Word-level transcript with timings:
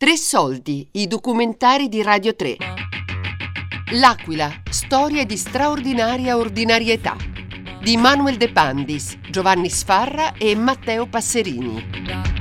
Tre 0.00 0.16
soldi, 0.16 0.88
i 0.92 1.06
documentari 1.06 1.90
di 1.90 2.00
Radio 2.00 2.34
3. 2.34 2.56
L'Aquila, 3.96 4.50
storia 4.70 5.26
di 5.26 5.36
straordinaria 5.36 6.38
ordinarietà. 6.38 7.14
Di 7.82 7.98
Manuel 7.98 8.38
De 8.38 8.50
Pandis, 8.50 9.18
Giovanni 9.28 9.68
Sfarra 9.68 10.32
e 10.38 10.56
Matteo 10.56 11.06
Passerini. 11.06 12.39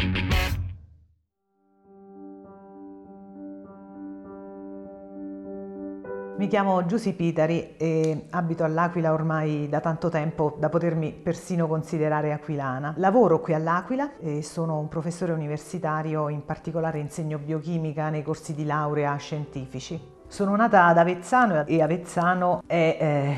Mi 6.40 6.48
chiamo 6.48 6.86
Giusy 6.86 7.16
Pitari 7.16 7.76
e 7.76 8.28
abito 8.30 8.64
all'Aquila 8.64 9.12
ormai 9.12 9.68
da 9.68 9.82
tanto 9.82 10.08
tempo 10.08 10.56
da 10.58 10.70
potermi 10.70 11.12
persino 11.12 11.68
considerare 11.68 12.32
aquilana. 12.32 12.94
Lavoro 12.96 13.42
qui 13.42 13.54
all'Aquila 13.54 14.16
e 14.20 14.42
sono 14.42 14.80
un 14.80 14.88
professore 14.88 15.34
universitario, 15.34 16.30
in 16.30 16.46
particolare 16.46 17.00
insegno 17.00 17.40
biochimica 17.40 18.08
nei 18.08 18.24
corsi 18.24 18.56
di 18.56 18.64
laurea 18.64 19.14
scientifici. 19.18 20.00
Sono 20.28 20.56
nata 20.56 20.86
ad 20.86 20.98
Avezzano 20.98 21.66
e 21.66 21.82
Avezzano 21.82 22.64
è 22.66 22.98
eh, 22.98 23.38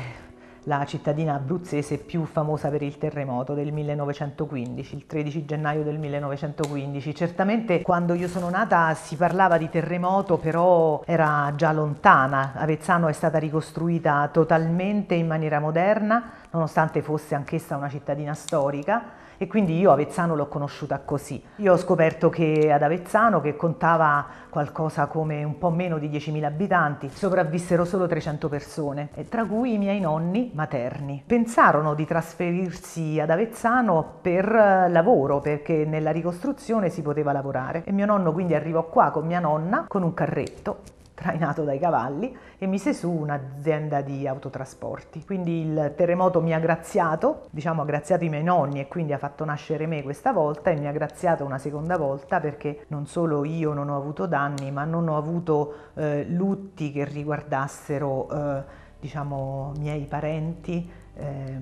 la 0.64 0.84
cittadina 0.84 1.34
abruzzese 1.34 1.98
più 1.98 2.24
famosa 2.24 2.68
per 2.68 2.82
il 2.82 2.98
terremoto 2.98 3.54
del 3.54 3.72
1915, 3.72 4.94
il 4.94 5.06
13 5.06 5.44
gennaio 5.44 5.82
del 5.82 5.98
1915. 5.98 7.14
Certamente 7.14 7.82
quando 7.82 8.14
io 8.14 8.28
sono 8.28 8.48
nata 8.48 8.94
si 8.94 9.16
parlava 9.16 9.58
di 9.58 9.68
terremoto, 9.68 10.38
però 10.38 11.02
era 11.04 11.52
già 11.56 11.72
lontana. 11.72 12.52
Avezzano 12.54 13.08
è 13.08 13.12
stata 13.12 13.38
ricostruita 13.38 14.28
totalmente 14.32 15.14
in 15.14 15.26
maniera 15.26 15.58
moderna, 15.58 16.30
nonostante 16.50 17.02
fosse 17.02 17.34
anch'essa 17.34 17.76
una 17.76 17.88
cittadina 17.88 18.34
storica 18.34 19.20
e 19.38 19.46
quindi 19.46 19.78
io 19.78 19.90
Avezzano 19.90 20.34
l'ho 20.34 20.48
conosciuta 20.48 21.00
così. 21.00 21.42
Io 21.56 21.72
ho 21.72 21.76
scoperto 21.76 22.28
che 22.28 22.70
ad 22.72 22.82
Avezzano, 22.82 23.40
che 23.40 23.56
contava 23.56 24.26
qualcosa 24.48 25.06
come 25.06 25.44
un 25.44 25.58
po' 25.58 25.70
meno 25.70 25.98
di 25.98 26.08
10.000 26.08 26.44
abitanti, 26.44 27.08
sopravvissero 27.08 27.84
solo 27.84 28.06
300 28.06 28.48
persone, 28.48 29.10
tra 29.28 29.44
cui 29.44 29.74
i 29.74 29.78
miei 29.78 30.00
nonni 30.00 30.50
materni. 30.54 31.22
Pensarono 31.26 31.94
di 31.94 32.04
trasferirsi 32.04 33.18
ad 33.20 33.30
Avezzano 33.30 34.18
per 34.20 34.44
lavoro, 34.88 35.40
perché 35.40 35.84
nella 35.84 36.10
ricostruzione 36.10 36.88
si 36.88 37.02
poteva 37.02 37.32
lavorare. 37.32 37.82
E 37.84 37.92
mio 37.92 38.06
nonno 38.06 38.32
quindi 38.32 38.54
arrivò 38.54 38.84
qua 38.84 39.10
con 39.10 39.26
mia 39.26 39.40
nonna 39.40 39.86
con 39.88 40.02
un 40.02 40.14
carretto 40.14 41.00
trainato 41.22 41.62
dai 41.62 41.78
cavalli 41.78 42.36
e 42.58 42.66
mise 42.66 42.92
su 42.92 43.08
un'azienda 43.10 44.00
di 44.00 44.26
autotrasporti. 44.26 45.24
Quindi 45.24 45.60
il 45.62 45.94
terremoto 45.96 46.40
mi 46.40 46.52
ha 46.52 46.58
graziato, 46.58 47.46
diciamo 47.50 47.82
ha 47.82 47.84
graziato 47.84 48.24
i 48.24 48.28
miei 48.28 48.42
nonni 48.42 48.80
e 48.80 48.88
quindi 48.88 49.12
ha 49.12 49.18
fatto 49.18 49.44
nascere 49.44 49.86
me 49.86 50.02
questa 50.02 50.32
volta 50.32 50.70
e 50.70 50.76
mi 50.76 50.88
ha 50.88 50.92
graziato 50.92 51.44
una 51.44 51.58
seconda 51.58 51.96
volta 51.96 52.40
perché 52.40 52.84
non 52.88 53.06
solo 53.06 53.44
io 53.44 53.72
non 53.72 53.88
ho 53.88 53.96
avuto 53.96 54.26
danni 54.26 54.70
ma 54.72 54.84
non 54.84 55.08
ho 55.08 55.16
avuto 55.16 55.74
eh, 55.94 56.24
lutti 56.28 56.90
che 56.90 57.04
riguardassero 57.04 58.28
eh, 58.30 58.62
diciamo 58.98 59.72
miei 59.78 60.04
parenti 60.04 60.90
eh, 61.14 61.60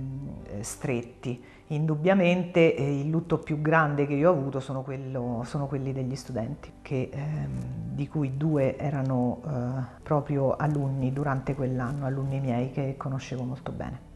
stretti. 0.61 1.45
Indubbiamente 1.73 2.75
eh, 2.75 3.01
il 3.01 3.09
lutto 3.09 3.39
più 3.39 3.61
grande 3.61 4.05
che 4.05 4.15
io 4.15 4.31
ho 4.31 4.33
avuto 4.33 4.59
sono, 4.59 4.83
quello, 4.83 5.43
sono 5.45 5.67
quelli 5.69 5.93
degli 5.93 6.17
studenti, 6.17 6.73
che, 6.83 7.11
ehm, 7.13 7.93
di 7.93 8.09
cui 8.09 8.37
due 8.37 8.77
erano 8.77 9.41
eh, 9.47 10.01
proprio 10.03 10.57
alunni 10.57 11.13
durante 11.13 11.55
quell'anno, 11.55 12.07
alunni 12.07 12.41
miei 12.41 12.73
che 12.73 12.97
conoscevo 12.97 13.45
molto 13.45 13.71
bene. 13.71 14.10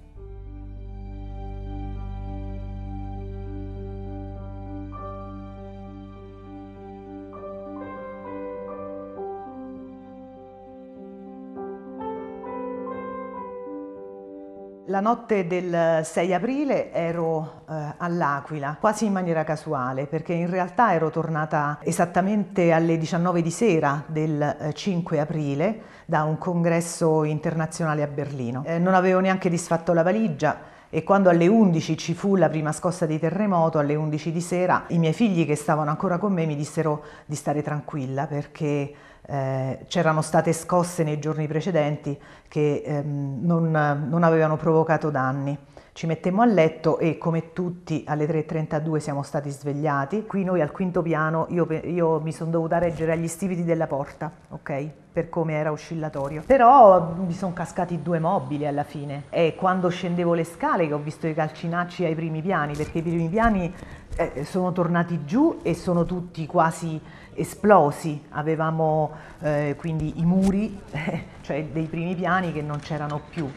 La 14.94 15.00
notte 15.00 15.48
del 15.48 16.04
6 16.04 16.34
aprile 16.34 16.92
ero 16.92 17.62
eh, 17.68 17.94
all'Aquila, 17.96 18.76
quasi 18.78 19.06
in 19.06 19.12
maniera 19.12 19.42
casuale, 19.42 20.06
perché 20.06 20.34
in 20.34 20.48
realtà 20.48 20.94
ero 20.94 21.10
tornata 21.10 21.80
esattamente 21.82 22.70
alle 22.70 22.96
19 22.96 23.42
di 23.42 23.50
sera 23.50 24.04
del 24.06 24.40
eh, 24.40 24.72
5 24.72 25.18
aprile 25.18 25.80
da 26.04 26.22
un 26.22 26.38
congresso 26.38 27.24
internazionale 27.24 28.04
a 28.04 28.06
Berlino. 28.06 28.62
Eh, 28.64 28.78
non 28.78 28.94
avevo 28.94 29.18
neanche 29.18 29.50
disfatto 29.50 29.92
la 29.92 30.04
valigia 30.04 30.60
e 30.90 31.02
quando 31.02 31.28
alle 31.28 31.48
11 31.48 31.96
ci 31.98 32.14
fu 32.14 32.36
la 32.36 32.48
prima 32.48 32.70
scossa 32.70 33.04
di 33.04 33.18
terremoto, 33.18 33.80
alle 33.80 33.96
11 33.96 34.30
di 34.30 34.40
sera, 34.40 34.84
i 34.90 34.98
miei 34.98 35.12
figli 35.12 35.44
che 35.44 35.56
stavano 35.56 35.90
ancora 35.90 36.18
con 36.18 36.32
me 36.32 36.46
mi 36.46 36.54
dissero 36.54 37.02
di 37.26 37.34
stare 37.34 37.62
tranquilla 37.62 38.28
perché 38.28 38.94
eh, 39.26 39.84
c'erano 39.88 40.22
state 40.22 40.52
scosse 40.52 41.02
nei 41.02 41.18
giorni 41.18 41.46
precedenti 41.46 42.18
che 42.48 42.82
ehm, 42.84 43.38
non, 43.42 43.70
non 43.70 44.22
avevano 44.22 44.56
provocato 44.56 45.10
danni. 45.10 45.56
Ci 45.96 46.06
mettemmo 46.06 46.42
a 46.42 46.44
letto 46.44 46.98
e 46.98 47.18
come 47.18 47.52
tutti 47.52 48.02
alle 48.08 48.26
3.32 48.26 48.96
siamo 48.96 49.22
stati 49.22 49.48
svegliati. 49.48 50.26
Qui 50.26 50.42
noi 50.42 50.60
al 50.60 50.72
quinto 50.72 51.02
piano 51.02 51.46
io, 51.50 51.68
io 51.84 52.18
mi 52.18 52.32
sono 52.32 52.50
dovuta 52.50 52.78
reggere 52.78 53.12
agli 53.12 53.28
stipiti 53.28 53.62
della 53.62 53.86
porta, 53.86 54.28
ok? 54.48 54.88
Per 55.12 55.28
come 55.28 55.52
era 55.52 55.70
oscillatorio. 55.70 56.42
Però 56.44 57.14
mi 57.24 57.32
sono 57.32 57.52
cascati 57.52 58.02
due 58.02 58.18
mobili 58.18 58.66
alla 58.66 58.82
fine. 58.82 59.26
È 59.28 59.54
quando 59.54 59.88
scendevo 59.88 60.34
le 60.34 60.42
scale 60.42 60.88
che 60.88 60.94
ho 60.94 60.98
visto 60.98 61.28
i 61.28 61.32
calcinacci 61.32 62.04
ai 62.04 62.16
primi 62.16 62.42
piani, 62.42 62.74
perché 62.74 62.98
i 62.98 63.02
primi 63.02 63.28
piani 63.28 63.72
eh, 64.16 64.44
sono 64.44 64.72
tornati 64.72 65.24
giù 65.24 65.60
e 65.62 65.74
sono 65.74 66.04
tutti 66.04 66.44
quasi 66.46 67.00
esplosi. 67.34 68.20
Avevamo 68.30 69.12
eh, 69.40 69.76
quindi 69.78 70.18
i 70.18 70.24
muri, 70.24 70.76
cioè 71.42 71.64
dei 71.66 71.86
primi 71.86 72.16
piani 72.16 72.52
che 72.52 72.62
non 72.62 72.80
c'erano 72.80 73.20
più. 73.30 73.48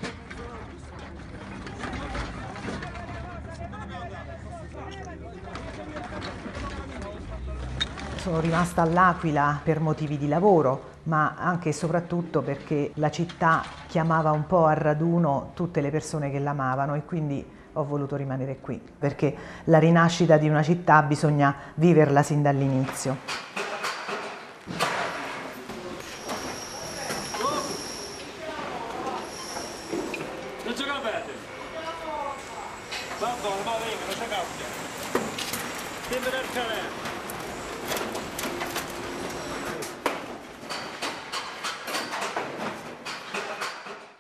Sono 8.27 8.41
rimasta 8.41 8.81
all'Aquila 8.81 9.61
per 9.63 9.79
motivi 9.79 10.17
di 10.17 10.27
lavoro, 10.27 10.95
ma 11.03 11.35
anche 11.37 11.69
e 11.69 11.71
soprattutto 11.71 12.41
perché 12.41 12.91
la 12.95 13.09
città 13.09 13.63
chiamava 13.87 14.31
un 14.31 14.45
po' 14.45 14.65
a 14.65 14.73
raduno 14.73 15.51
tutte 15.53 15.79
le 15.79 15.89
persone 15.91 16.29
che 16.29 16.37
l'amavano 16.37 16.95
e 16.95 17.05
quindi 17.05 17.45
ho 17.71 17.85
voluto 17.85 18.17
rimanere 18.17 18.57
qui, 18.59 18.81
perché 18.99 19.33
la 19.65 19.79
rinascita 19.79 20.35
di 20.35 20.49
una 20.49 20.61
città 20.61 21.03
bisogna 21.03 21.55
viverla 21.75 22.21
sin 22.21 22.41
dall'inizio. 22.41 23.45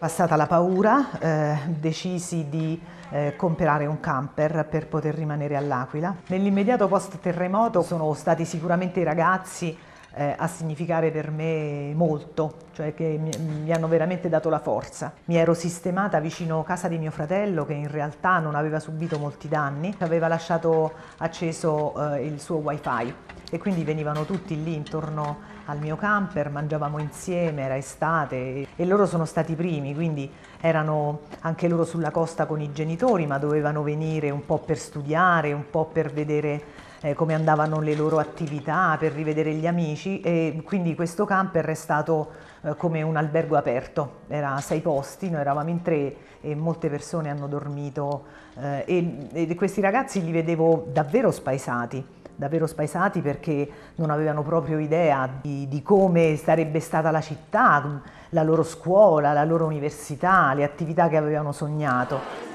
Passata 0.07 0.37
la 0.37 0.47
paura, 0.47 1.19
eh, 1.19 1.57
decisi 1.67 2.47
di 2.47 2.81
eh, 3.09 3.33
comprare 3.35 3.87
un 3.87 3.99
camper 3.99 4.65
per 4.65 4.87
poter 4.87 5.13
rimanere 5.13 5.57
all'Aquila. 5.57 6.15
Nell'immediato 6.27 6.87
post 6.87 7.19
terremoto 7.19 7.81
sono 7.81 8.13
stati 8.13 8.45
sicuramente 8.45 9.01
i 9.01 9.03
ragazzi 9.03 9.77
eh, 10.13 10.33
a 10.37 10.47
significare 10.47 11.11
per 11.11 11.29
me 11.29 11.91
molto, 11.93 12.53
cioè 12.71 12.93
che 12.93 13.19
mi, 13.19 13.31
mi, 13.63 13.71
hanno 13.73 13.89
veramente 13.89 14.29
dato 14.29 14.47
la 14.47 14.59
forza. 14.59 15.11
Mi 15.25 15.35
ero 15.35 15.53
sistemata 15.53 16.21
vicino 16.21 16.61
a 16.61 16.63
casa 16.63 16.87
di 16.87 16.97
mio 16.97 17.11
fratello 17.11 17.65
che 17.65 17.73
in 17.73 17.91
realtà 17.91 18.39
non 18.39 18.55
aveva 18.55 18.79
subito 18.79 19.19
molti 19.19 19.49
danni, 19.49 19.93
aveva 19.99 20.29
lasciato 20.29 20.93
acceso 21.17 22.13
eh, 22.13 22.25
il 22.25 22.39
suo 22.39 22.55
wifi 22.59 23.13
e 23.51 23.57
quindi 23.57 23.83
venivano 23.83 24.23
tutti 24.23 24.63
lì 24.63 24.73
intorno 24.73 25.55
al 25.67 25.79
mio 25.79 25.95
camper, 25.95 26.49
mangiavamo 26.49 26.99
insieme, 26.99 27.63
era 27.63 27.77
estate 27.77 28.67
e 28.75 28.85
loro 28.85 29.05
sono 29.05 29.25
stati 29.25 29.51
i 29.51 29.55
primi, 29.55 29.93
quindi 29.93 30.29
erano 30.59 31.21
anche 31.41 31.67
loro 31.67 31.83
sulla 31.83 32.11
costa 32.11 32.45
con 32.45 32.61
i 32.61 32.71
genitori, 32.71 33.25
ma 33.25 33.37
dovevano 33.37 33.83
venire 33.83 34.29
un 34.29 34.45
po' 34.45 34.59
per 34.59 34.77
studiare, 34.77 35.51
un 35.53 35.69
po' 35.69 35.85
per 35.85 36.11
vedere 36.11 36.85
eh, 37.01 37.13
come 37.13 37.33
andavano 37.33 37.79
le 37.79 37.95
loro 37.95 38.17
attività, 38.17 38.95
per 38.97 39.11
rivedere 39.11 39.53
gli 39.53 39.67
amici 39.67 40.21
e 40.21 40.61
quindi 40.63 40.95
questo 40.95 41.25
camper 41.25 41.65
è 41.65 41.73
stato 41.73 42.31
eh, 42.61 42.75
come 42.75 43.01
un 43.01 43.17
albergo 43.17 43.57
aperto, 43.57 44.21
era 44.27 44.53
a 44.53 44.61
sei 44.61 44.79
posti, 44.79 45.29
noi 45.29 45.41
eravamo 45.41 45.69
in 45.69 45.81
tre 45.81 46.15
e 46.41 46.55
molte 46.55 46.89
persone 46.89 47.29
hanno 47.29 47.47
dormito 47.47 48.25
eh, 48.59 48.83
e, 48.85 49.49
e 49.49 49.55
questi 49.55 49.81
ragazzi 49.81 50.23
li 50.23 50.31
vedevo 50.31 50.87
davvero 50.91 51.31
spaesati 51.31 52.03
davvero 52.37 52.67
spaesati 52.67 53.21
perché 53.21 53.67
non 53.95 54.11
avevano 54.11 54.43
proprio 54.43 54.77
idea 54.77 55.27
di, 55.41 55.67
di, 55.67 55.81
come 55.81 56.37
sarebbe 56.37 56.79
stata 56.79 57.09
la 57.09 57.19
città, 57.19 57.99
la 58.29 58.43
loro 58.43 58.61
scuola, 58.61 59.33
la 59.33 59.43
loro 59.43 59.65
università, 59.65 60.53
le 60.53 60.63
attività 60.63 61.09
che 61.09 61.17
avevano 61.17 61.51
sognato. 61.51 62.45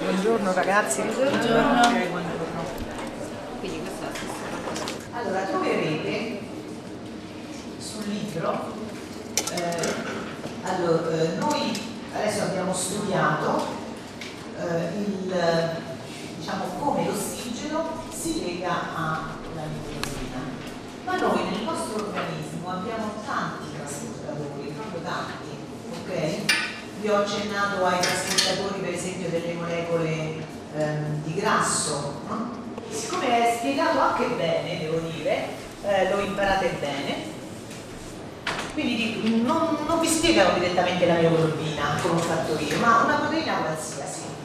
Buongiorno 0.00 0.52
ragazzi. 0.54 1.02
Buongiorno. 1.02 1.80
buongiorno. 2.08 2.46
Allora, 5.12 5.40
troverete 5.40 6.40
sul 7.76 8.04
libro, 8.08 8.72
eh, 9.52 9.94
allora, 10.62 11.10
eh, 11.10 11.36
noi 11.38 11.78
adesso 12.14 12.44
abbiamo 12.44 12.72
studiato 12.72 13.77
eh, 14.58 14.98
il, 14.98 15.34
diciamo, 16.38 16.64
come 16.78 17.06
l'ossigeno 17.06 18.02
si 18.10 18.44
lega 18.44 18.94
alla 18.94 19.64
nitrosina, 19.66 20.40
ma 21.04 21.16
noi 21.16 21.50
nel 21.50 21.62
nostro 21.62 22.06
organismo 22.06 22.70
abbiamo 22.70 23.12
tanti 23.24 23.76
trasportatori, 23.76 24.74
proprio 24.76 25.00
tanti, 25.00 25.48
ok? 26.02 26.56
Vi 27.00 27.08
ho 27.08 27.16
accennato 27.18 27.84
ai 27.86 28.00
trasportatori 28.00 28.80
per 28.80 28.94
esempio 28.94 29.28
delle 29.28 29.52
molecole 29.52 30.44
ehm, 30.74 31.22
di 31.22 31.34
grasso, 31.34 32.22
no? 32.28 32.66
siccome 32.90 33.26
è 33.26 33.56
spiegato 33.58 34.00
anche 34.00 34.26
bene, 34.36 34.78
devo 34.80 34.98
dire, 34.98 35.48
eh, 35.84 36.10
lo 36.10 36.20
imparate 36.20 36.76
bene, 36.80 37.36
quindi 38.72 39.42
non, 39.42 39.76
non, 39.86 40.00
vi 40.00 40.08
spiegano 40.08 40.58
direttamente 40.58 41.06
la 41.06 41.14
mioglobina 41.14 41.98
come 42.00 42.20
ho 42.20 42.22
fatto 42.22 42.58
io, 42.58 42.78
ma 42.78 43.02
una 43.04 43.14
proteina 43.16 43.54
qualsiasi. 43.54 44.37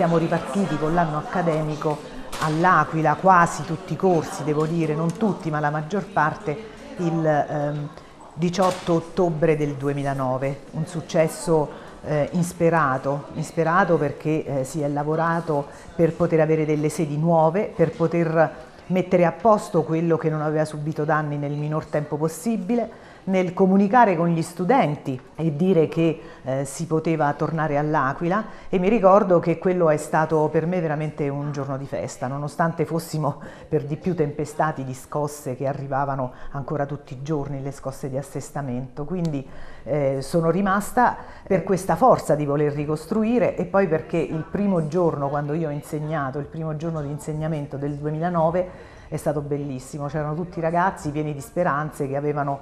Siamo 0.00 0.16
ripartiti 0.16 0.78
con 0.78 0.94
l'anno 0.94 1.18
accademico 1.18 1.98
all'Aquila, 2.40 3.16
quasi 3.16 3.64
tutti 3.64 3.92
i 3.92 3.96
corsi, 3.96 4.44
devo 4.44 4.64
dire, 4.64 4.94
non 4.94 5.14
tutti, 5.18 5.50
ma 5.50 5.60
la 5.60 5.68
maggior 5.68 6.06
parte, 6.06 6.56
il 6.96 7.26
ehm, 7.26 7.88
18 8.32 8.94
ottobre 8.94 9.58
del 9.58 9.74
2009, 9.74 10.60
un 10.70 10.86
successo 10.86 11.68
eh, 12.06 12.30
insperato, 12.32 13.26
insperato 13.34 13.98
perché 13.98 14.60
eh, 14.60 14.64
si 14.64 14.80
è 14.80 14.88
lavorato 14.88 15.66
per 15.94 16.14
poter 16.14 16.40
avere 16.40 16.64
delle 16.64 16.88
sedi 16.88 17.18
nuove, 17.18 17.70
per 17.76 17.90
poter 17.90 18.54
mettere 18.86 19.26
a 19.26 19.32
posto 19.32 19.82
quello 19.82 20.16
che 20.16 20.30
non 20.30 20.40
aveva 20.40 20.64
subito 20.64 21.04
danni 21.04 21.36
nel 21.36 21.52
minor 21.52 21.84
tempo 21.84 22.16
possibile, 22.16 22.90
nel 23.24 23.52
comunicare 23.52 24.16
con 24.16 24.28
gli 24.28 24.42
studenti 24.42 25.20
e 25.36 25.56
dire 25.56 25.88
che 25.88 26.20
eh, 26.42 26.64
si 26.64 26.86
poteva 26.86 27.32
tornare 27.34 27.76
all'Aquila. 27.76 28.44
E 28.68 28.78
mi 28.78 28.88
ricordo 28.88 29.38
che 29.40 29.58
quello 29.58 29.90
è 29.90 29.96
stato 29.96 30.48
per 30.50 30.66
me 30.66 30.80
veramente 30.80 31.28
un 31.28 31.52
giorno 31.52 31.76
di 31.76 31.86
festa, 31.86 32.26
nonostante 32.26 32.84
fossimo 32.84 33.40
per 33.68 33.84
di 33.84 33.96
più 33.96 34.14
tempestati 34.14 34.84
di 34.84 34.94
scosse 34.94 35.56
che 35.56 35.66
arrivavano 35.66 36.32
ancora 36.50 36.86
tutti 36.86 37.14
i 37.14 37.22
giorni, 37.22 37.62
le 37.62 37.72
scosse 37.72 38.08
di 38.08 38.16
assestamento, 38.16 39.04
quindi 39.04 39.46
eh, 39.84 40.18
sono 40.20 40.50
rimasta 40.50 41.16
per 41.46 41.62
questa 41.62 41.96
forza 41.96 42.34
di 42.34 42.44
voler 42.44 42.72
ricostruire 42.72 43.56
e 43.56 43.64
poi 43.64 43.88
perché 43.88 44.18
il 44.18 44.44
primo 44.50 44.88
giorno 44.88 45.28
quando 45.28 45.54
io 45.54 45.68
ho 45.68 45.72
insegnato, 45.72 46.38
il 46.38 46.46
primo 46.46 46.76
giorno 46.76 47.00
di 47.02 47.10
insegnamento 47.10 47.76
del 47.76 47.94
2009 47.94 48.98
è 49.08 49.16
stato 49.16 49.40
bellissimo, 49.40 50.06
c'erano 50.06 50.34
tutti 50.36 50.60
ragazzi 50.60 51.10
pieni 51.10 51.34
di 51.34 51.40
speranze 51.40 52.06
che 52.06 52.14
avevano 52.14 52.60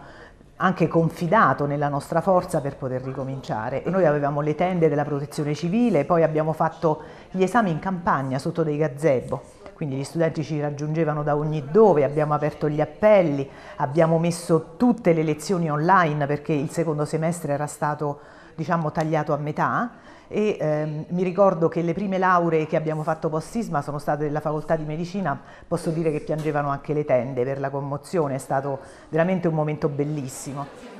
anche 0.58 0.88
confidato 0.88 1.66
nella 1.66 1.88
nostra 1.88 2.20
forza 2.20 2.60
per 2.60 2.76
poter 2.76 3.02
ricominciare. 3.02 3.82
Noi 3.86 4.06
avevamo 4.06 4.40
le 4.40 4.54
tende 4.54 4.88
della 4.88 5.04
protezione 5.04 5.54
civile, 5.54 6.04
poi 6.04 6.22
abbiamo 6.22 6.52
fatto 6.52 7.02
gli 7.30 7.42
esami 7.42 7.70
in 7.70 7.78
campagna 7.78 8.38
sotto 8.38 8.62
dei 8.62 8.76
gazebo, 8.76 9.42
quindi 9.74 9.96
gli 9.96 10.04
studenti 10.04 10.42
ci 10.42 10.60
raggiungevano 10.60 11.22
da 11.22 11.36
ogni 11.36 11.64
dove, 11.70 12.04
abbiamo 12.04 12.34
aperto 12.34 12.68
gli 12.68 12.80
appelli, 12.80 13.48
abbiamo 13.76 14.18
messo 14.18 14.74
tutte 14.76 15.12
le 15.12 15.22
lezioni 15.22 15.70
online 15.70 16.26
perché 16.26 16.52
il 16.52 16.70
secondo 16.70 17.04
semestre 17.04 17.52
era 17.52 17.66
stato 17.66 18.20
diciamo 18.56 18.90
tagliato 18.90 19.32
a 19.32 19.36
metà 19.36 19.90
e 20.28 20.58
ehm, 20.60 21.06
mi 21.08 21.22
ricordo 21.22 21.68
che 21.68 21.80
le 21.80 21.94
prime 21.94 22.18
lauree 22.18 22.66
che 22.66 22.76
abbiamo 22.76 23.02
fatto 23.02 23.30
post 23.30 23.48
sisma 23.48 23.80
sono 23.80 23.98
state 23.98 24.24
della 24.24 24.40
facoltà 24.40 24.76
di 24.76 24.84
medicina, 24.84 25.40
posso 25.66 25.90
dire 25.90 26.12
che 26.12 26.20
piangevano 26.20 26.68
anche 26.68 26.92
le 26.92 27.04
tende 27.04 27.44
per 27.44 27.58
la 27.58 27.70
commozione, 27.70 28.34
è 28.34 28.38
stato 28.38 28.78
veramente 29.08 29.48
un 29.48 29.54
momento 29.54 29.88
bellissimo. 29.88 30.96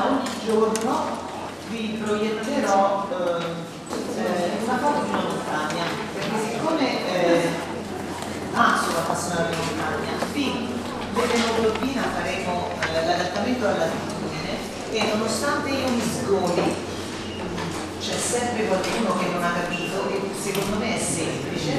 Ogni 0.00 0.30
giorno 0.44 1.06
vi 1.68 2.00
proietterò 2.02 3.08
eh, 3.10 3.14
una 4.64 4.76
foto 4.78 5.04
di 5.04 5.10
una 5.10 5.22
montagna, 5.22 5.84
perché 6.14 6.38
siccome 6.50 7.12
eh, 7.12 7.48
ah, 8.54 8.80
sono 8.82 8.98
appassionato 8.98 9.50
di 9.50 9.56
montagna, 9.56 10.12
vi 10.32 10.78
dell'emoglobina 11.26 12.02
faremo 12.14 12.68
eh, 12.94 13.32
l'adattamento 13.58 13.66
all'altitudine 13.66 14.56
e 14.92 15.14
nonostante 15.14 15.70
io 15.70 15.88
mi 15.88 16.00
sgoli 16.00 16.74
c'è 18.00 18.14
sempre 18.14 18.66
qualcuno 18.66 19.18
che 19.18 19.28
non 19.32 19.42
ha 19.42 19.52
capito 19.52 20.08
e 20.08 20.20
secondo 20.38 20.76
me 20.78 20.96
è 20.96 20.98
semplice 20.98 21.72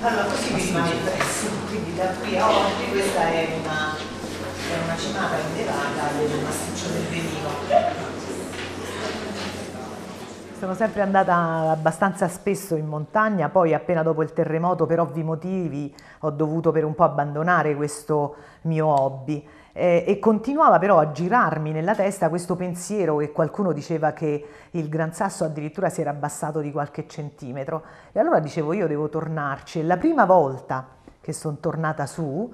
allora 0.00 0.24
così 0.24 0.52
mi 0.52 0.62
rimane 0.62 0.92
impresso 0.92 1.46
quindi 1.68 1.96
da 1.96 2.06
qui 2.20 2.36
a 2.38 2.48
oggi 2.48 2.90
questa 2.90 3.20
è 3.28 3.48
una, 3.62 3.96
è 3.96 4.84
una 4.84 4.96
cimata 4.96 5.36
elevata 5.54 6.10
del 6.18 6.40
massiccio 6.42 6.88
del 6.92 7.06
velino 7.08 8.20
sono 10.62 10.74
sempre 10.74 11.02
andata 11.02 11.70
abbastanza 11.70 12.28
spesso 12.28 12.76
in 12.76 12.86
montagna, 12.86 13.48
poi 13.48 13.74
appena 13.74 14.04
dopo 14.04 14.22
il 14.22 14.32
terremoto 14.32 14.86
per 14.86 15.00
ovvi 15.00 15.24
motivi 15.24 15.92
ho 16.20 16.30
dovuto 16.30 16.70
per 16.70 16.84
un 16.84 16.94
po' 16.94 17.02
abbandonare 17.02 17.74
questo 17.74 18.36
mio 18.62 18.86
hobby. 18.86 19.44
Eh, 19.72 20.04
e 20.06 20.18
continuava 20.18 20.78
però 20.78 20.98
a 20.98 21.12
girarmi 21.12 21.72
nella 21.72 21.94
testa 21.94 22.28
questo 22.28 22.56
pensiero 22.56 23.16
che 23.16 23.32
qualcuno 23.32 23.72
diceva 23.72 24.12
che 24.12 24.46
il 24.72 24.88
Gran 24.88 25.12
Sasso 25.14 25.44
addirittura 25.44 25.88
si 25.88 26.00
era 26.00 26.10
abbassato 26.10 26.60
di 26.60 26.70
qualche 26.70 27.06
centimetro. 27.06 27.82
E 28.12 28.20
allora 28.20 28.38
dicevo 28.38 28.72
io 28.72 28.86
devo 28.86 29.08
tornarci 29.08 29.80
e 29.80 29.84
la 29.84 29.96
prima 29.96 30.24
volta 30.24 30.86
che 31.20 31.32
sono 31.32 31.56
tornata 31.60 32.06
su 32.06 32.52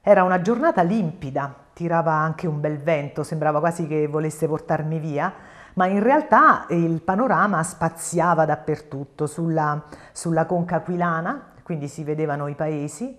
era 0.00 0.22
una 0.22 0.40
giornata 0.40 0.82
limpida, 0.82 1.54
tirava 1.72 2.12
anche 2.12 2.46
un 2.46 2.60
bel 2.60 2.78
vento, 2.78 3.22
sembrava 3.22 3.58
quasi 3.58 3.86
che 3.86 4.06
volesse 4.06 4.46
portarmi 4.46 4.98
via 4.98 5.32
ma 5.74 5.86
in 5.86 6.02
realtà 6.02 6.66
il 6.70 7.00
panorama 7.02 7.62
spaziava 7.62 8.44
dappertutto, 8.44 9.26
sulla, 9.26 9.82
sulla 10.12 10.46
conca 10.46 10.76
aquilana, 10.76 11.52
quindi 11.62 11.88
si 11.88 12.04
vedevano 12.04 12.46
i 12.48 12.54
paesi, 12.54 13.16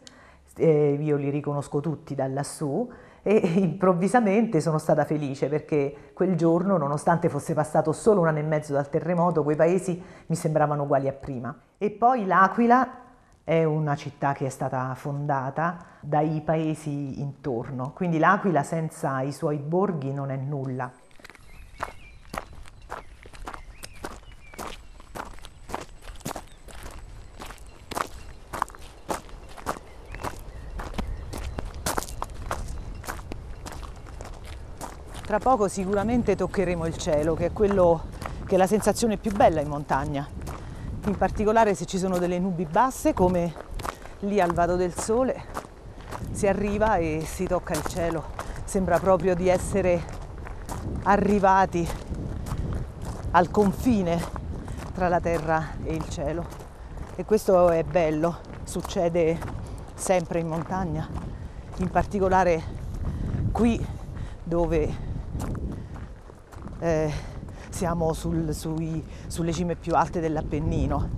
eh, 0.55 0.97
io 0.99 1.17
li 1.17 1.29
riconosco 1.29 1.81
tutti 1.81 2.15
da 2.15 2.27
lassù, 2.27 2.89
e 3.27 3.37
improvvisamente 3.55 4.61
sono 4.61 4.77
stata 4.77 5.03
felice 5.03 5.49
perché 5.49 6.11
quel 6.13 6.35
giorno, 6.35 6.77
nonostante 6.77 7.27
fosse 7.27 7.55
passato 7.55 7.91
solo 7.91 8.21
un 8.21 8.27
anno 8.27 8.37
e 8.37 8.43
mezzo 8.43 8.73
dal 8.73 8.87
terremoto, 8.87 9.41
quei 9.41 9.55
paesi 9.55 9.99
mi 10.27 10.35
sembravano 10.35 10.83
uguali 10.83 11.07
a 11.07 11.11
prima. 11.11 11.57
E 11.79 11.89
poi 11.89 12.27
l'Aquila 12.27 12.87
è 13.43 13.63
una 13.63 13.95
città 13.95 14.33
che 14.33 14.45
è 14.45 14.49
stata 14.49 14.93
fondata 14.93 15.77
dai 16.01 16.41
paesi 16.45 17.19
intorno, 17.19 17.93
quindi 17.95 18.19
l'Aquila 18.19 18.61
senza 18.61 19.21
i 19.21 19.31
suoi 19.31 19.57
borghi 19.57 20.13
non 20.13 20.29
è 20.29 20.35
nulla. 20.35 20.91
Tra 35.25 35.39
poco 35.39 35.67
sicuramente 35.67 36.35
toccheremo 36.35 36.85
il 36.85 36.97
cielo, 36.97 37.33
che 37.33 37.47
è, 37.47 37.51
quello, 37.51 38.03
che 38.45 38.53
è 38.53 38.57
la 38.59 38.67
sensazione 38.67 39.17
più 39.17 39.31
bella 39.31 39.59
in 39.59 39.67
montagna. 39.67 40.27
In 41.07 41.17
particolare 41.17 41.73
se 41.73 41.85
ci 41.85 41.97
sono 41.97 42.19
delle 42.19 42.37
nubi 42.37 42.65
basse, 42.65 43.15
come 43.15 43.51
lì 44.19 44.39
al 44.39 44.53
Vado 44.53 44.75
del 44.75 44.93
Sole, 44.93 45.45
si 46.29 46.45
arriva 46.45 46.97
e 46.97 47.23
si 47.25 47.47
tocca 47.47 47.73
il 47.73 47.83
cielo. 47.85 48.23
Sembra 48.65 48.99
proprio 48.99 49.33
di 49.33 49.47
essere 49.47 50.03
arrivati 51.05 51.89
al 53.31 53.49
confine 53.49 54.21
tra 54.93 55.07
la 55.07 55.19
terra 55.19 55.69
e 55.83 55.95
il 55.95 56.07
cielo. 56.07 56.45
E 57.15 57.25
questo 57.25 57.69
è 57.69 57.81
bello, 57.81 58.37
succede 58.63 59.39
sempre 59.95 60.37
in 60.37 60.47
montagna, 60.47 61.09
in 61.77 61.89
particolare 61.89 62.61
qui 63.51 63.83
dove 64.43 65.13
eh, 66.85 67.11
siamo 67.69 68.13
sul, 68.13 68.53
sui, 68.53 69.03
sulle 69.25 69.51
cime 69.51 69.75
più 69.75 69.95
alte 69.95 70.19
dell'Appennino. 70.19 71.09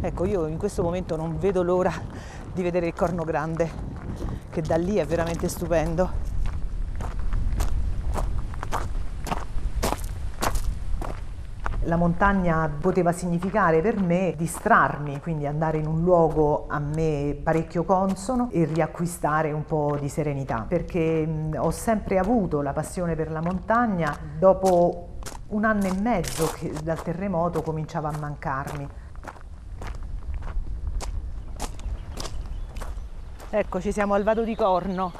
Ecco, 0.00 0.24
io 0.24 0.46
in 0.48 0.58
questo 0.58 0.82
momento 0.82 1.14
non 1.14 1.38
vedo 1.38 1.62
l'ora 1.62 1.92
di 2.52 2.60
vedere 2.62 2.88
il 2.88 2.94
Corno 2.94 3.22
Grande, 3.22 3.70
che 4.50 4.62
da 4.62 4.76
lì 4.76 4.96
è 4.96 5.06
veramente 5.06 5.48
stupendo. 5.48 6.19
La 11.84 11.96
montagna 11.96 12.68
poteva 12.68 13.10
significare 13.12 13.80
per 13.80 13.98
me 13.98 14.34
distrarmi, 14.36 15.20
quindi 15.20 15.46
andare 15.46 15.78
in 15.78 15.86
un 15.86 16.02
luogo 16.02 16.66
a 16.68 16.78
me 16.78 17.40
parecchio 17.42 17.84
consono 17.84 18.48
e 18.50 18.64
riacquistare 18.64 19.52
un 19.52 19.64
po' 19.64 19.96
di 19.98 20.08
serenità, 20.08 20.66
perché 20.68 21.50
ho 21.56 21.70
sempre 21.70 22.18
avuto 22.18 22.60
la 22.60 22.72
passione 22.72 23.14
per 23.14 23.30
la 23.30 23.40
montagna. 23.40 24.14
Dopo 24.38 25.16
un 25.48 25.64
anno 25.64 25.86
e 25.86 25.92
mezzo 26.00 26.46
che 26.54 26.72
dal 26.82 27.02
terremoto 27.02 27.62
cominciava 27.62 28.08
a 28.08 28.18
mancarmi. 28.18 28.88
Eccoci, 33.52 33.90
siamo 33.90 34.14
al 34.14 34.22
Vado 34.22 34.44
di 34.44 34.54
Corno, 34.54 35.12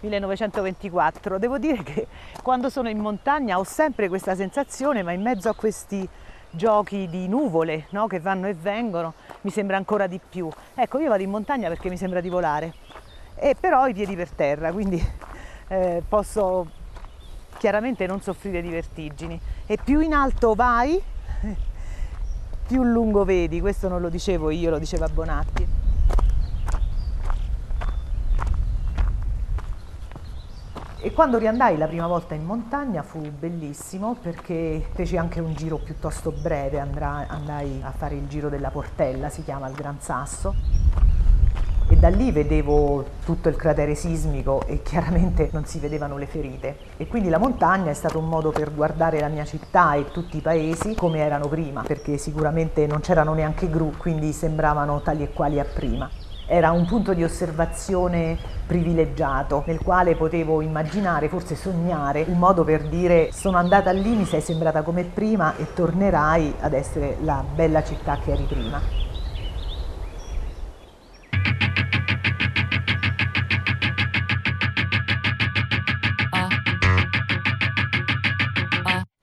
1924. 0.00 1.38
Devo 1.38 1.58
dire 1.58 1.82
che 1.82 2.06
quando 2.42 2.70
sono 2.70 2.88
in 2.88 2.98
montagna 2.98 3.58
ho 3.58 3.64
sempre 3.64 4.08
questa 4.08 4.34
sensazione, 4.34 5.02
ma 5.02 5.12
in 5.12 5.22
mezzo 5.22 5.48
a 5.48 5.54
questi 5.54 6.08
giochi 6.52 7.08
di 7.08 7.28
nuvole 7.28 7.86
no? 7.90 8.08
che 8.08 8.18
vanno 8.18 8.48
e 8.48 8.54
vengono 8.54 9.14
mi 9.42 9.50
sembra 9.50 9.76
ancora 9.76 10.06
di 10.06 10.20
più. 10.26 10.48
Ecco, 10.74 10.98
io 10.98 11.08
vado 11.08 11.22
in 11.22 11.30
montagna 11.30 11.68
perché 11.68 11.88
mi 11.88 11.96
sembra 11.96 12.20
di 12.20 12.28
volare, 12.28 12.74
e 13.34 13.54
però 13.58 13.82
ho 13.82 13.86
i 13.86 13.94
piedi 13.94 14.14
per 14.16 14.30
terra, 14.30 14.72
quindi 14.72 15.02
eh, 15.68 16.02
posso 16.06 16.78
chiaramente 17.58 18.06
non 18.06 18.20
soffrire 18.20 18.60
di 18.62 18.70
vertigini. 18.70 19.40
E 19.66 19.78
più 19.82 20.00
in 20.00 20.14
alto 20.14 20.54
vai, 20.54 21.00
più 22.66 22.82
lungo 22.82 23.24
vedi, 23.24 23.60
questo 23.60 23.88
non 23.88 24.00
lo 24.00 24.08
dicevo 24.08 24.50
io, 24.50 24.70
lo 24.70 24.78
diceva 24.78 25.08
Bonatti. 25.08 25.79
E 31.02 31.14
quando 31.14 31.38
riandai 31.38 31.78
la 31.78 31.86
prima 31.86 32.06
volta 32.06 32.34
in 32.34 32.44
montagna 32.44 33.02
fu 33.02 33.20
bellissimo 33.20 34.18
perché 34.20 34.86
feci 34.92 35.16
anche 35.16 35.40
un 35.40 35.54
giro 35.54 35.78
piuttosto 35.78 36.30
breve, 36.30 36.78
andai 36.78 37.80
a 37.82 37.90
fare 37.90 38.16
il 38.16 38.28
giro 38.28 38.50
della 38.50 38.68
Portella, 38.68 39.30
si 39.30 39.42
chiama 39.42 39.66
il 39.68 39.74
Gran 39.74 39.98
Sasso, 39.98 40.54
e 41.88 41.96
da 41.96 42.10
lì 42.10 42.30
vedevo 42.32 43.02
tutto 43.24 43.48
il 43.48 43.56
cratere 43.56 43.94
sismico 43.94 44.66
e 44.66 44.82
chiaramente 44.82 45.48
non 45.52 45.64
si 45.64 45.78
vedevano 45.78 46.18
le 46.18 46.26
ferite. 46.26 46.76
E 46.98 47.06
quindi 47.06 47.30
la 47.30 47.38
montagna 47.38 47.90
è 47.90 47.94
stato 47.94 48.18
un 48.18 48.28
modo 48.28 48.50
per 48.50 48.70
guardare 48.74 49.20
la 49.20 49.28
mia 49.28 49.46
città 49.46 49.94
e 49.94 50.10
tutti 50.10 50.36
i 50.36 50.42
paesi 50.42 50.94
come 50.94 51.20
erano 51.20 51.48
prima, 51.48 51.82
perché 51.82 52.18
sicuramente 52.18 52.86
non 52.86 53.00
c'erano 53.00 53.32
neanche 53.32 53.70
gru, 53.70 53.94
quindi 53.96 54.32
sembravano 54.32 55.00
tali 55.00 55.22
e 55.22 55.32
quali 55.32 55.58
a 55.58 55.64
prima 55.64 56.10
era 56.50 56.72
un 56.72 56.84
punto 56.84 57.14
di 57.14 57.22
osservazione 57.22 58.36
privilegiato 58.66 59.62
nel 59.68 59.78
quale 59.78 60.16
potevo 60.16 60.60
immaginare, 60.60 61.28
forse 61.28 61.54
sognare, 61.54 62.24
un 62.26 62.38
modo 62.38 62.64
per 62.64 62.88
dire 62.88 63.30
sono 63.32 63.56
andata 63.56 63.92
lì, 63.92 64.16
mi 64.16 64.24
sei 64.24 64.40
sembrata 64.40 64.82
come 64.82 65.04
prima 65.04 65.56
e 65.56 65.72
tornerai 65.72 66.56
ad 66.58 66.72
essere 66.72 67.18
la 67.22 67.44
bella 67.54 67.84
città 67.84 68.18
che 68.18 68.32
eri 68.32 68.44
prima. 68.44 68.82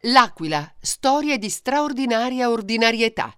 L'Aquila, 0.02 0.66
storie 0.80 1.38
di 1.38 1.50
straordinaria 1.50 2.50
ordinarietà. 2.50 3.30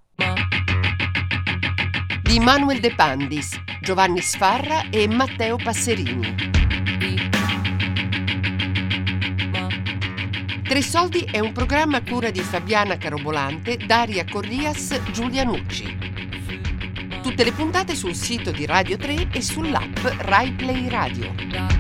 Di 2.30 2.40
Manuel 2.40 2.80
De 2.80 2.94
Pandis, 2.94 3.60
Giovanni 3.82 4.22
Sfarra 4.22 4.92
e 4.92 5.08
Matteo 5.08 5.56
Passerini. 5.56 6.36
Tre 10.62 10.82
Soldi 10.84 11.22
è 11.24 11.40
un 11.40 11.52
programma 11.54 11.98
a 11.98 12.04
cura 12.04 12.30
di 12.30 12.42
Fabiana 12.42 12.98
Carobolante, 12.98 13.78
Daria 13.78 14.26
Corrias, 14.26 15.02
Giulia 15.10 15.44
Nucci. 15.44 15.98
Tutte 17.24 17.44
le 17.44 17.52
puntate 17.52 17.96
sul 17.96 18.14
sito 18.14 18.52
di 18.52 18.68
Radio 18.68 18.96
3 18.96 19.30
e 19.32 19.42
sull'app 19.42 19.98
Rai 20.20 20.52
Play 20.52 20.88
Radio. 20.88 21.79